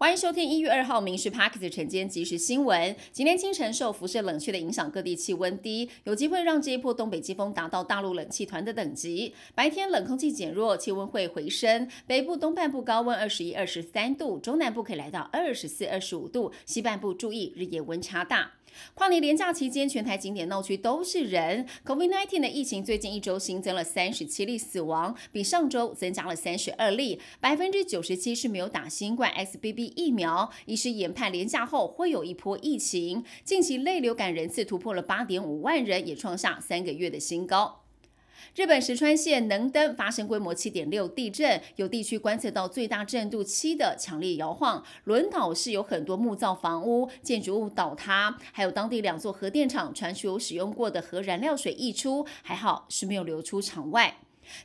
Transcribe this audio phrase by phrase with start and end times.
[0.00, 2.94] 欢迎收听一月二号《民事 Park》的晨间即时新闻。
[3.10, 9.34] 今天清晨受辐射冷却的影响，各地气温低，有机会让这一波东北季风达到大陆冷气团的等级。
[9.56, 11.90] 白天冷空气减弱，气温会回升。
[12.06, 18.52] 北部东半部高温二十一、二十三度，中南部可以来到二十四、二十五度，西半部注意日夜温差大。
[18.94, 21.66] 跨年连假期间，全台景点闹区都是人。
[21.86, 30.50] COVID-19 的疫情最近一周新增了三十七例死亡，比上周增加了三十二例，百分之九十七是没有打新冠 XBB 疫苗。
[30.66, 33.24] 医师研判连假后会有一波疫情。
[33.44, 37.82] 近期类流感人次突破了八点五万人，也创下三个月的新高。
[38.54, 44.82] 日本石川县能登发生规模七点六地震，有地区观测到最大震度七的强烈摇晃。
[45.04, 54.18] 轮岛市有很多木造房屋、建筑物倒塌，还有当地两座核电厂传出有使用过的核燃料水溢出，还好是没有流出场外。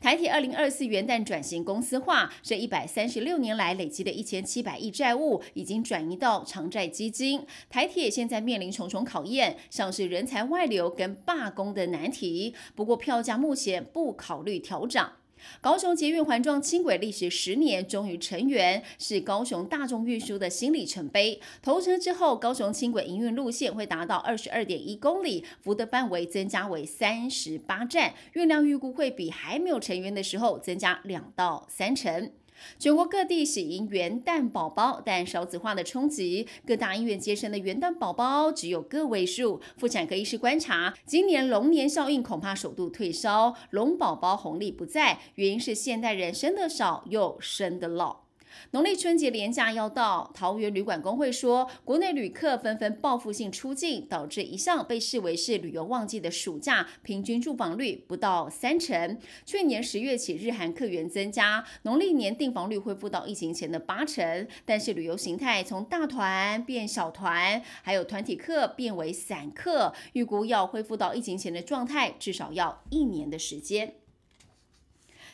[0.00, 7.46] 台铁二零二四元旦转型公司化，这一百三十六年来累积的一千七百亿债务，已经转移到偿债基金。
[7.68, 12.54] 台铁现在面临重重考验，像是人才外流跟罢工的难题。
[12.74, 15.12] 不过票价目前不考虑调涨。
[15.60, 21.40] 高雄捷运环状轻轨历时十年终于成员，是高雄大众运输的新里程碑。
[21.62, 32.32] 投车之后，高雄轻轨营运路线会达到二十二点一公里，服的范围增加为三十八站，运量预估会比还没有成员的时候增加两到三成。
[32.78, 39.60] 全国各地喜迎元旦宝宝，但少子化的冲击，各大医院接生的元旦宝宝只有个位数。
[39.76, 48.29] 妇产科医师观察，今年龙年效应恐怕首度退烧，龙宝宝红利不在，原因是现代人生的少又生的老。
[48.72, 59.18] 农历春节连假要到，桃园旅馆工会说，国内旅客纷纷报复性出境，导致一向被视为是旅游旺季的暑假，平均住房率不到三成。
[59.44, 73.94] 去年十月起，日韩客源增加，农历年订房率恢复到疫情前的八成，但是旅游形态从大团变小团，还有团体客变为散客，预估要恢复到疫情前的状态，至少要一年的时间。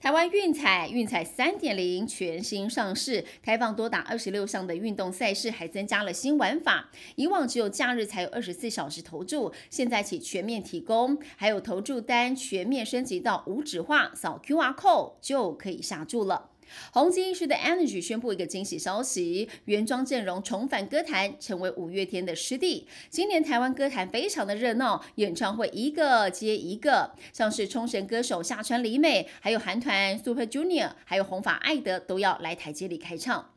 [0.00, 6.88] 台湾运彩运彩三点零全新上市，开放多达二十六项的运动赛事，还增加了新玩法。
[7.16, 16.48] 以往只有假日才有二十四小时投注，现在起全面提供，还有投注单全面升级到无纸化，扫 QR code 就可以下注了。
[16.92, 22.86] 红极一时的 Energy 宣布一个惊喜消息，原装阵容重返歌坛，成为五月天的师弟。
[23.08, 33.50] 今年台湾歌坛非常的热闹，演唱会一个接一个，像是冲绳歌手下川里美，还有韩团 Super Junior，还有红发爱德都要来台接力开唱。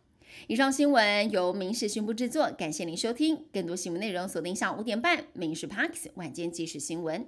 [0.48, 3.46] 以上新闻由民事宣布制作，感谢您收听。
[3.54, 7.28] 更多新闻内容锁定下午五点半，民事 Parks 晚间即时新闻。